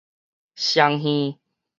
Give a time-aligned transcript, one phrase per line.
[0.55, 1.37] 雙耳